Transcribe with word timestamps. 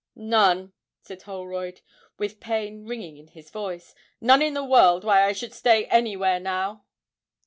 'None,' 0.15 0.73
said 1.03 1.21
Holroyd, 1.21 1.81
with 2.17 2.39
pain 2.39 2.87
ringing 2.87 3.17
in 3.17 3.27
his 3.27 3.51
voice, 3.51 3.93
'none 4.19 4.41
in 4.41 4.55
the 4.55 4.65
world 4.65 5.03
why 5.03 5.25
I 5.27 5.31
should 5.31 5.53
stay 5.53 5.85
anywhere 5.85 6.39
now.' 6.39 6.85